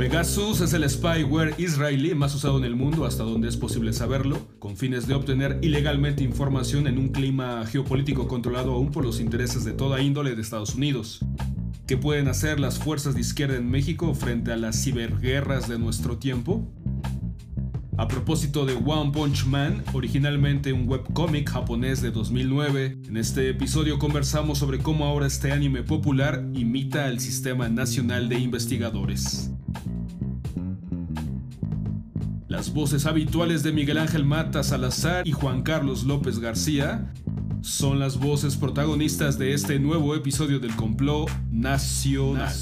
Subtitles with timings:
[0.00, 4.48] Pegasus es el spyware israelí más usado en el mundo hasta donde es posible saberlo,
[4.58, 9.62] con fines de obtener ilegalmente información en un clima geopolítico controlado aún por los intereses
[9.62, 11.20] de toda índole de Estados Unidos.
[11.86, 16.16] ¿Qué pueden hacer las fuerzas de izquierda en México frente a las ciberguerras de nuestro
[16.16, 16.66] tiempo?
[17.98, 23.98] A propósito de One Punch Man, originalmente un webcómic japonés de 2009, en este episodio
[23.98, 29.50] conversamos sobre cómo ahora este anime popular imita al Sistema Nacional de Investigadores.
[32.60, 37.10] Las voces habituales de Miguel Ángel Mata Salazar y Juan Carlos López García
[37.62, 42.52] son las voces protagonistas de este nuevo episodio del complot nacional.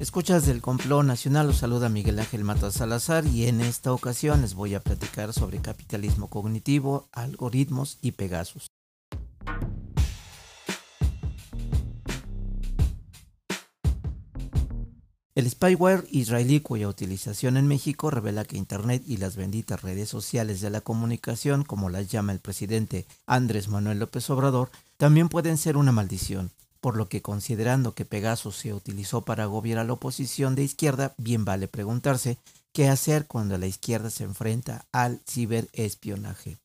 [0.00, 4.54] Escuchas del complot nacional, los saluda Miguel Ángel Mata Salazar y en esta ocasión les
[4.54, 8.66] voy a platicar sobre capitalismo cognitivo, algoritmos y Pegasus.
[15.36, 20.62] El spyware israelí cuya utilización en México revela que Internet y las benditas redes sociales
[20.62, 25.76] de la comunicación, como las llama el presidente Andrés Manuel López Obrador, también pueden ser
[25.76, 30.54] una maldición por lo que considerando que Pegasus se utilizó para agobiar a la oposición
[30.54, 32.38] de izquierda, bien vale preguntarse
[32.72, 36.58] qué hacer cuando la izquierda se enfrenta al ciberespionaje.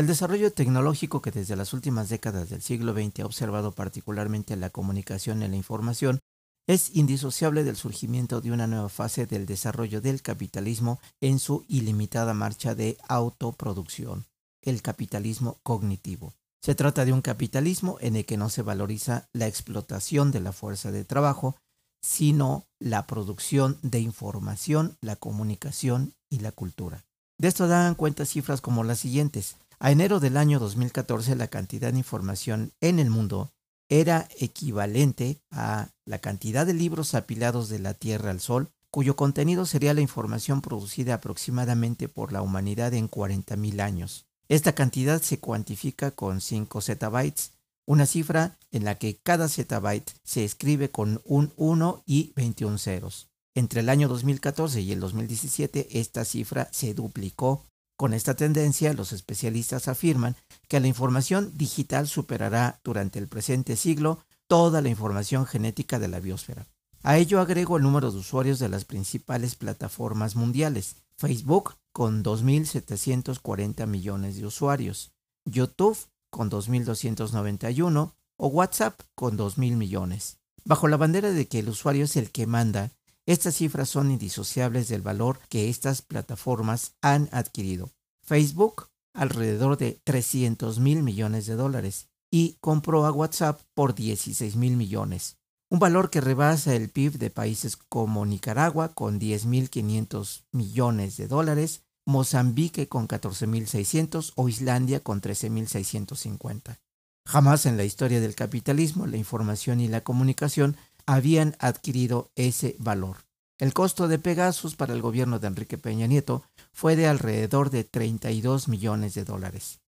[0.00, 4.70] El desarrollo tecnológico que desde las últimas décadas del siglo XX ha observado particularmente la
[4.70, 6.20] comunicación y la información
[6.66, 12.32] es indisociable del surgimiento de una nueva fase del desarrollo del capitalismo en su ilimitada
[12.32, 14.24] marcha de autoproducción,
[14.62, 16.32] el capitalismo cognitivo.
[16.62, 20.52] Se trata de un capitalismo en el que no se valoriza la explotación de la
[20.52, 21.56] fuerza de trabajo,
[22.02, 27.04] sino la producción de información, la comunicación y la cultura.
[27.36, 29.56] De esto dan cuenta cifras como las siguientes.
[29.82, 33.50] A enero del año 2014 la cantidad de información en el mundo
[33.88, 39.64] era equivalente a la cantidad de libros apilados de la Tierra al Sol, cuyo contenido
[39.64, 44.26] sería la información producida aproximadamente por la humanidad en 40.000 años.
[44.48, 47.52] Esta cantidad se cuantifica con 5 zettabytes,
[47.86, 53.30] una cifra en la que cada zettabyte se escribe con un 1 y 21 ceros.
[53.54, 57.64] Entre el año 2014 y el 2017 esta cifra se duplicó
[58.00, 60.34] con esta tendencia, los especialistas afirman
[60.68, 66.18] que la información digital superará durante el presente siglo toda la información genética de la
[66.18, 66.66] biosfera.
[67.02, 70.96] A ello agrego el número de usuarios de las principales plataformas mundiales.
[71.18, 75.12] Facebook con 2.740 millones de usuarios,
[75.44, 75.98] YouTube
[76.30, 80.38] con 2.291 o WhatsApp con 2.000 millones.
[80.64, 82.92] Bajo la bandera de que el usuario es el que manda,
[83.32, 87.90] estas cifras son indisociables del valor que estas plataformas han adquirido.
[88.22, 94.76] Facebook alrededor de 300 mil millones de dólares y compró a WhatsApp por 16 mil
[94.76, 95.36] millones,
[95.68, 101.82] un valor que rebasa el PIB de países como Nicaragua con 10.500 millones de dólares,
[102.06, 106.78] Mozambique con 14.600 o Islandia con 13.650.
[107.26, 110.76] Jamás en la historia del capitalismo la información y la comunicación
[111.10, 113.24] habían adquirido ese valor.
[113.58, 117.82] El costo de Pegasus para el gobierno de Enrique Peña Nieto fue de alrededor de
[117.82, 119.80] 32 millones de dólares.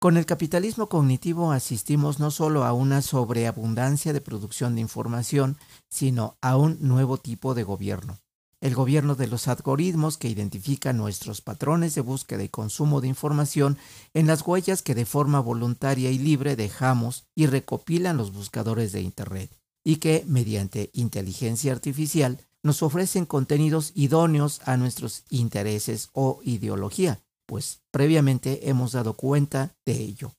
[0.00, 5.56] Con el capitalismo cognitivo asistimos no solo a una sobreabundancia de producción de información,
[5.88, 8.18] sino a un nuevo tipo de gobierno
[8.60, 13.78] el gobierno de los algoritmos que identifica nuestros patrones de búsqueda y consumo de información
[14.12, 19.00] en las huellas que de forma voluntaria y libre dejamos y recopilan los buscadores de
[19.00, 19.50] Internet,
[19.82, 27.80] y que, mediante inteligencia artificial, nos ofrecen contenidos idóneos a nuestros intereses o ideología, pues
[27.90, 30.34] previamente hemos dado cuenta de ello.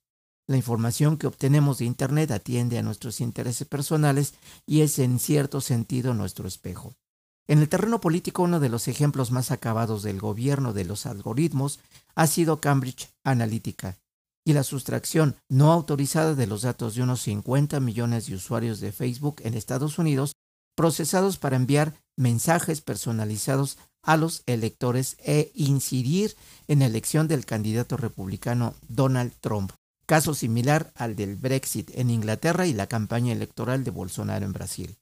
[0.48, 4.34] La información que obtenemos de Internet atiende a nuestros intereses personales
[4.68, 6.94] y es en cierto sentido nuestro espejo.
[7.52, 11.82] En el terreno político, uno de los ejemplos más acabados del gobierno de los algoritmos
[12.16, 13.98] ha sido Cambridge Analytica
[14.46, 18.94] y la sustracción no autorizada de los datos de unos 50 millones de usuarios de
[18.94, 20.32] Facebook en Estados Unidos
[20.78, 26.38] procesados para enviar mensajes personalizados a los electores e incidir
[26.70, 29.74] en la elección del candidato republicano Donald Trump.
[30.06, 35.01] Caso similar al del Brexit en Inglaterra y la campaña electoral de Bolsonaro en Brasil.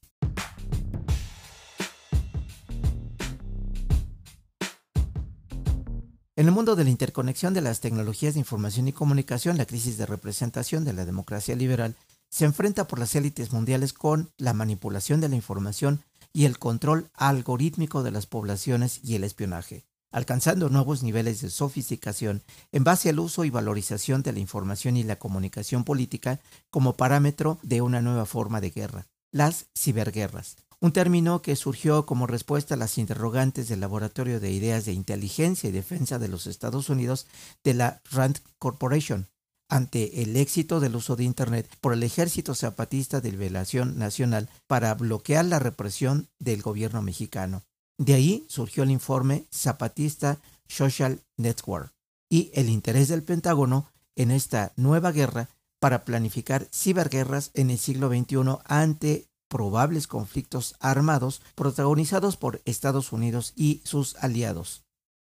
[6.39, 9.97] En el mundo de la interconexión de las tecnologías de información y comunicación, la crisis
[9.97, 11.97] de representación de la democracia liberal
[12.29, 16.01] se enfrenta por las élites mundiales con la manipulación de la información
[16.31, 19.83] y el control algorítmico de las poblaciones y el espionaje,
[20.13, 22.41] alcanzando nuevos niveles de sofisticación
[22.71, 26.39] en base al uso y valorización de la información y la comunicación política
[26.69, 32.27] como parámetro de una nueva forma de guerra, las ciberguerras, un término que surgió como
[32.27, 36.89] respuesta a las interrogantes del Laboratorio de Ideas de Inteligencia y Defensa de los Estados
[36.89, 37.27] Unidos
[37.63, 39.27] de la Rand Corporation,
[39.67, 44.93] ante el éxito del uso de Internet por el Ejército Zapatista de Liberación Nacional para
[44.95, 47.63] bloquear la represión del gobierno mexicano.
[47.97, 51.93] De ahí surgió el informe Zapatista Social Network
[52.29, 55.49] y el interés del Pentágono en esta nueva guerra
[55.79, 63.51] para planificar ciberguerras en el siglo XXI ante probables conflictos armados protagonizados por Estados Unidos
[63.57, 64.83] y sus aliados.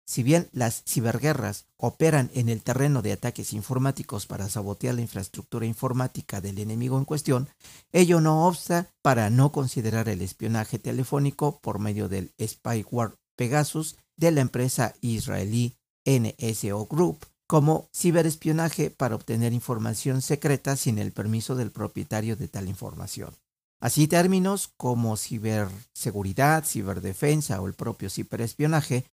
[0.06, 5.66] Si bien las ciberguerras operan en el terreno de ataques informáticos para sabotear la infraestructura
[5.66, 7.50] informática del enemigo en cuestión,
[7.92, 14.32] ello no obsta para no considerar el espionaje telefónico por medio del spyware Pegasus de
[14.32, 21.72] la empresa israelí NSO Group como ciberespionaje para obtener información secreta sin el permiso del
[21.72, 23.34] propietario de tal información.
[23.82, 29.06] Así términos como ciberseguridad, ciberdefensa o el propio ciberespionaje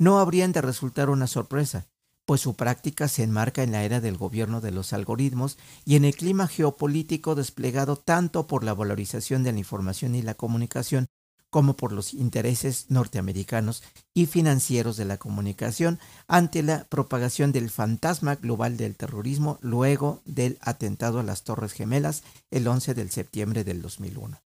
[0.00, 1.86] no habrían de resultar una sorpresa,
[2.26, 6.04] pues su práctica se enmarca en la era del gobierno de los algoritmos y en
[6.04, 11.06] el clima geopolítico desplegado tanto por la valorización de la información y la comunicación
[11.50, 13.82] como por los intereses norteamericanos
[14.14, 15.98] y financieros de la comunicación
[16.28, 22.22] ante la propagación del fantasma global del terrorismo luego del atentado a las Torres Gemelas
[22.50, 24.40] el 11 de septiembre del 2001.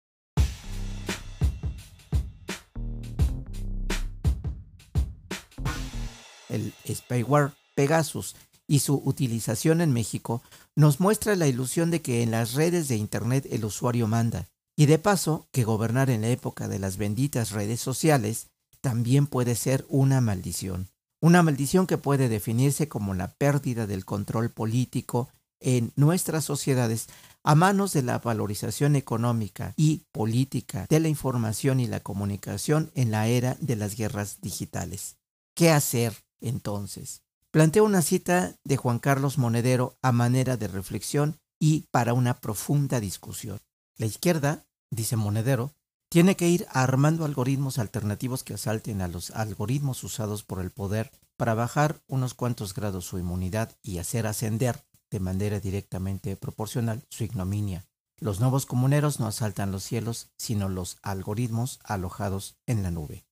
[6.50, 8.36] el spyware Pegasus
[8.68, 10.44] y su utilización en México
[10.76, 14.48] nos muestra la ilusión de que en las redes de Internet el usuario manda,
[14.80, 18.48] y de paso que gobernar en la época de las benditas redes sociales
[18.80, 20.88] también puede ser una maldición,
[21.20, 25.28] una maldición que puede definirse como la pérdida del control político
[25.60, 27.08] en nuestras sociedades
[27.44, 33.12] a manos de la valorización económica y política de la información y la comunicación en
[33.12, 35.18] la era de las guerras digitales.
[35.56, 37.22] ¿Qué hacer entonces.
[37.52, 43.02] Plantea una cita de Juan Carlos Monedero a manera de reflexión y para una profunda
[43.02, 43.60] discusión.
[43.98, 45.74] La izquierda, dice Monedero,
[46.10, 51.12] tiene que ir armando algoritmos alternativos que asalten a los algoritmos usados por el poder
[51.38, 57.24] para bajar unos cuantos grados su inmunidad y hacer ascender de manera directamente proporcional su
[57.24, 57.86] ignominia.
[58.20, 63.26] Los nuevos comuneros no asaltan los cielos, sino los algoritmos alojados en la nube.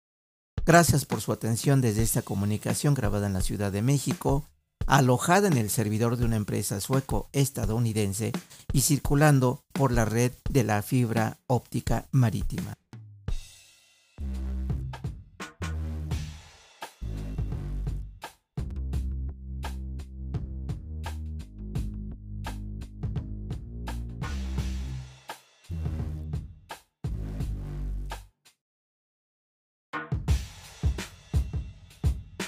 [0.65, 4.45] Gracias por su atención desde esta comunicación grabada en la Ciudad de México,
[4.87, 8.31] alojada en el servidor de una empresa sueco-estadounidense
[8.71, 12.73] y circulando por la red de la fibra óptica marítima.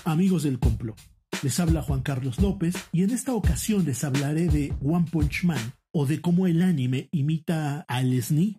[0.05, 0.97] Amigos del complot,
[1.41, 5.73] les habla Juan Carlos López y en esta ocasión les hablaré de One Punch Man
[5.91, 8.57] o de cómo el anime imita al SNI.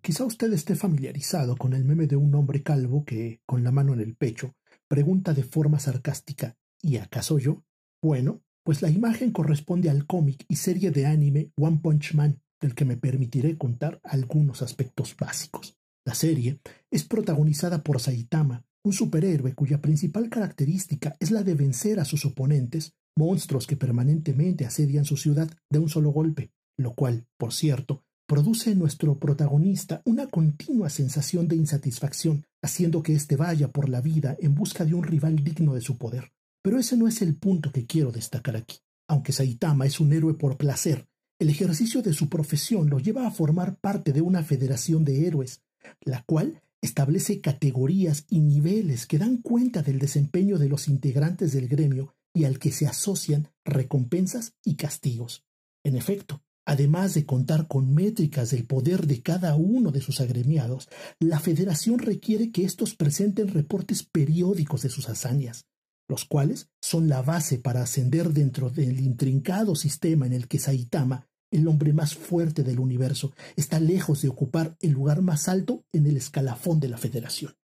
[0.00, 3.94] Quizá usted esté familiarizado con el meme de un hombre calvo que, con la mano
[3.94, 4.54] en el pecho,
[4.86, 7.64] pregunta de forma sarcástica ¿Y acaso yo?
[8.02, 12.74] Bueno, pues la imagen corresponde al cómic y serie de anime One Punch Man, del
[12.74, 15.78] que me permitiré contar algunos aspectos básicos.
[16.06, 21.98] La serie es protagonizada por Saitama, un superhéroe cuya principal característica es la de vencer
[21.98, 27.26] a sus oponentes, monstruos que permanentemente asedian su ciudad de un solo golpe, lo cual,
[27.38, 33.68] por cierto, produce en nuestro protagonista una continua sensación de insatisfacción, haciendo que éste vaya
[33.72, 36.32] por la vida en busca de un rival digno de su poder.
[36.62, 38.78] Pero ese no es el punto que quiero destacar aquí.
[39.08, 41.06] Aunque Saitama es un héroe por placer,
[41.38, 45.62] el ejercicio de su profesión lo lleva a formar parte de una federación de héroes,
[46.00, 51.68] la cual establece categorías y niveles que dan cuenta del desempeño de los integrantes del
[51.68, 55.44] gremio y al que se asocian recompensas y castigos.
[55.84, 60.88] En efecto, además de contar con métricas del poder de cada uno de sus agremiados,
[61.18, 65.66] la federación requiere que estos presenten reportes periódicos de sus hazañas,
[66.08, 71.28] los cuales son la base para ascender dentro del intrincado sistema en el que Saitama,
[71.54, 76.06] el hombre más fuerte del universo, está lejos de ocupar el lugar más alto en
[76.06, 77.54] el escalafón de la Federación.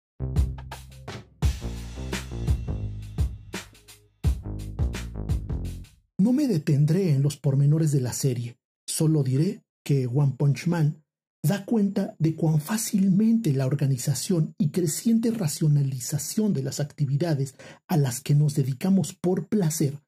[6.17, 8.57] No me detendré en los pormenores de la serie,
[8.87, 11.03] solo diré que One Punch Man
[11.43, 17.55] da cuenta de cuán fácilmente la organización y creciente racionalización de las actividades
[17.87, 19.99] a las que nos dedicamos por placer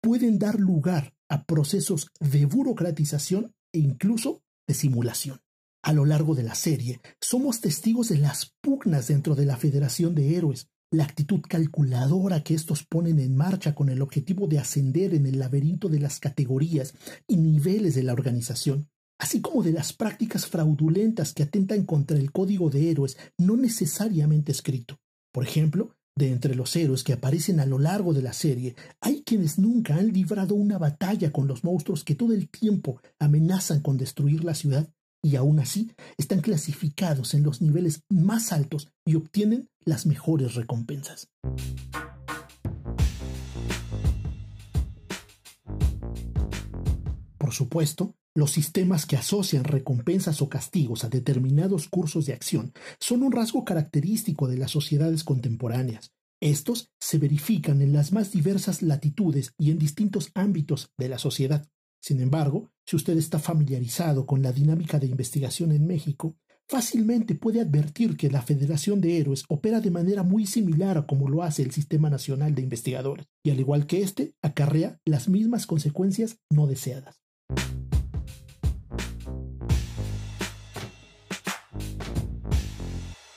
[0.00, 5.40] pueden dar lugar a procesos de burocratización e incluso de simulación.
[5.82, 10.14] A lo largo de la serie, somos testigos de las pugnas dentro de la Federación
[10.14, 15.14] de Héroes, la actitud calculadora que estos ponen en marcha con el objetivo de ascender
[15.14, 16.94] en el laberinto de las categorías
[17.26, 22.32] y niveles de la organización, así como de las prácticas fraudulentas que atentan contra el
[22.32, 24.98] código de héroes no necesariamente escrito.
[25.32, 29.22] Por ejemplo, de entre los héroes que aparecen a lo largo de la serie, hay
[29.22, 33.98] quienes nunca han librado una batalla con los monstruos que todo el tiempo amenazan con
[33.98, 34.88] destruir la ciudad
[35.22, 41.28] y aún así están clasificados en los niveles más altos y obtienen las mejores recompensas.
[47.36, 53.22] Por supuesto, los sistemas que asocian recompensas o castigos a determinados cursos de acción son
[53.22, 56.12] un rasgo característico de las sociedades contemporáneas.
[56.40, 61.66] Estos se verifican en las más diversas latitudes y en distintos ámbitos de la sociedad.
[61.98, 66.36] Sin embargo, si usted está familiarizado con la dinámica de investigación en México,
[66.68, 71.30] fácilmente puede advertir que la Federación de Héroes opera de manera muy similar a como
[71.30, 75.66] lo hace el Sistema Nacional de Investigadores, y al igual que éste, acarrea las mismas
[75.66, 77.25] consecuencias no deseadas.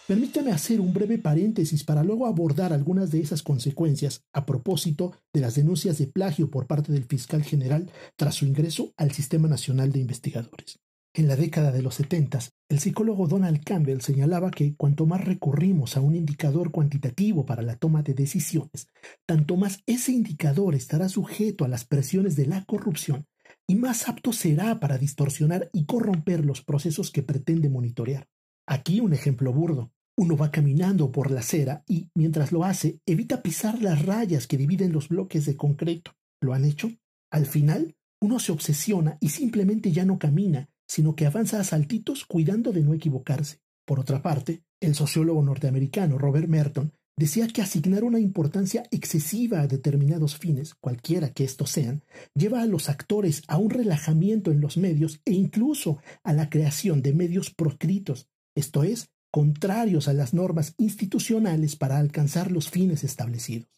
[0.09, 5.39] Permítame hacer un breve paréntesis para luego abordar algunas de esas consecuencias a propósito de
[5.39, 9.91] las denuncias de plagio por parte del fiscal general tras su ingreso al Sistema Nacional
[9.91, 10.79] de Investigadores.
[11.13, 12.39] En la década de los 70,
[12.69, 17.75] el psicólogo Donald Campbell señalaba que cuanto más recurrimos a un indicador cuantitativo para la
[17.75, 18.87] toma de decisiones,
[19.27, 23.27] tanto más ese indicador estará sujeto a las presiones de la corrupción
[23.67, 28.27] y más apto será para distorsionar y corromper los procesos que pretende monitorear.
[28.65, 29.91] Aquí un ejemplo burdo.
[30.19, 34.57] Uno va caminando por la acera y, mientras lo hace, evita pisar las rayas que
[34.57, 36.11] dividen los bloques de concreto.
[36.41, 36.91] ¿Lo han hecho?
[37.31, 42.25] Al final, uno se obsesiona y simplemente ya no camina, sino que avanza a saltitos
[42.25, 43.61] cuidando de no equivocarse.
[43.87, 49.67] Por otra parte, el sociólogo norteamericano Robert Merton decía que asignar una importancia excesiva a
[49.67, 52.03] determinados fines, cualquiera que estos sean,
[52.35, 57.01] lleva a los actores a un relajamiento en los medios e incluso a la creación
[57.01, 63.69] de medios proscritos, esto es, contrarios a las normas institucionales para alcanzar los fines establecidos.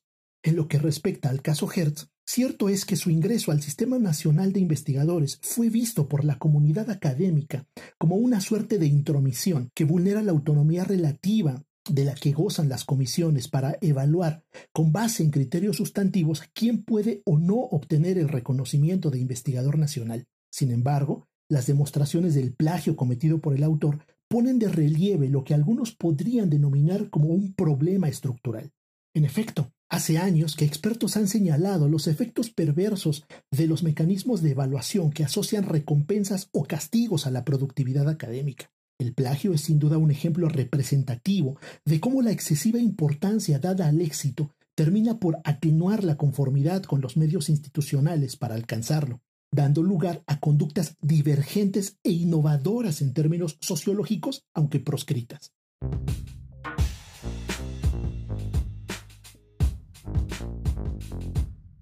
[0.44, 4.54] En lo que respecta al caso Hertz, cierto es que su ingreso al Sistema Nacional
[4.54, 7.68] de Investigadores fue visto por la comunidad académica
[8.00, 12.86] como una suerte de intromisión que vulnera la autonomía relativa de la que gozan las
[12.86, 19.10] comisiones para evaluar con base en criterios sustantivos quién puede o no obtener el reconocimiento
[19.10, 20.26] de investigador nacional.
[20.52, 25.54] Sin embargo, las demostraciones del plagio cometido por el autor ponen de relieve lo que
[25.54, 28.72] algunos podrían denominar como un problema estructural.
[29.14, 34.52] En efecto, hace años que expertos han señalado los efectos perversos de los mecanismos de
[34.52, 38.72] evaluación que asocian recompensas o castigos a la productividad académica.
[38.98, 44.00] El plagio es sin duda un ejemplo representativo de cómo la excesiva importancia dada al
[44.00, 49.20] éxito termina por atenuar la conformidad con los medios institucionales para alcanzarlo
[49.52, 55.52] dando lugar a conductas divergentes e innovadoras en términos sociológicos, aunque proscritas.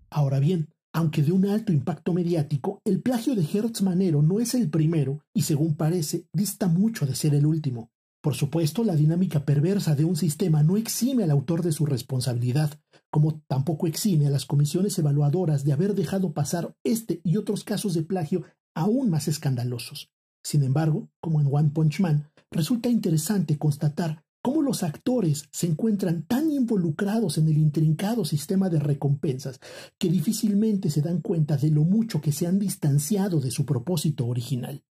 [0.10, 4.56] Ahora bien, aunque de un alto impacto mediático, el plagio de Hertz Manero no es
[4.56, 7.92] el primero y, según parece, dista mucho de ser el último.
[8.22, 12.82] Por supuesto, la dinámica perversa de un sistema no exime al autor de su responsabilidad,
[13.12, 17.94] como tampoco exime a las comisiones evaluadoras de haber dejado pasar este y otros casos
[17.94, 18.44] de plagio
[18.76, 20.12] aún más escandalosos.
[20.44, 26.24] Sin embargo, como en One Punch Man, resulta interesante constatar cómo los actores se encuentran
[26.24, 29.60] tan involucrados en el intrincado sistema de recompensas
[29.98, 34.28] que difícilmente se dan cuenta de lo mucho que se han distanciado de su propósito
[34.28, 34.84] original.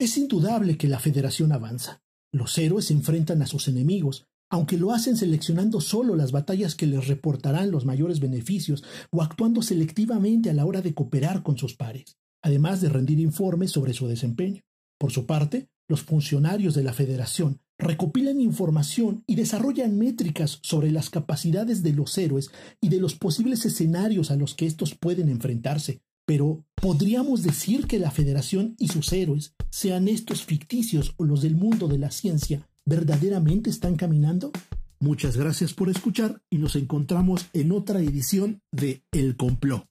[0.00, 2.00] Es indudable que la Federación avanza.
[2.32, 7.06] Los héroes enfrentan a sus enemigos, aunque lo hacen seleccionando solo las batallas que les
[7.06, 12.16] reportarán los mayores beneficios o actuando selectivamente a la hora de cooperar con sus pares,
[12.42, 14.62] además de rendir informes sobre su desempeño.
[14.98, 21.10] Por su parte, los funcionarios de la Federación recopilan información y desarrollan métricas sobre las
[21.10, 26.00] capacidades de los héroes y de los posibles escenarios a los que estos pueden enfrentarse,
[26.30, 31.56] pero, ¿podríamos decir que la Federación y sus héroes, sean estos ficticios o los del
[31.56, 34.52] mundo de la ciencia, verdaderamente están caminando?
[35.00, 39.89] Muchas gracias por escuchar y nos encontramos en otra edición de El Complot.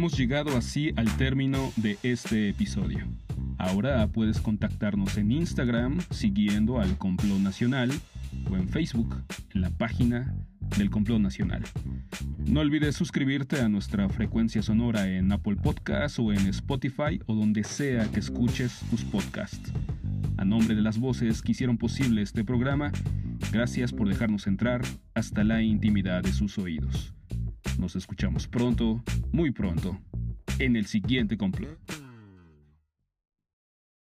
[0.00, 3.04] Hemos llegado así al término de este episodio.
[3.58, 7.92] Ahora puedes contactarnos en Instagram siguiendo al Complot Nacional
[8.50, 9.14] o en Facebook
[9.54, 10.34] en la página
[10.78, 11.64] del Complot Nacional.
[12.46, 17.62] No olvides suscribirte a nuestra frecuencia sonora en Apple Podcasts o en Spotify o donde
[17.62, 19.70] sea que escuches tus podcasts.
[20.38, 22.90] A nombre de las voces que hicieron posible este programa,
[23.52, 24.80] gracias por dejarnos entrar
[25.12, 27.12] hasta la intimidad de sus oídos.
[27.80, 29.98] Nos escuchamos pronto, muy pronto,
[30.58, 31.78] en el siguiente complot.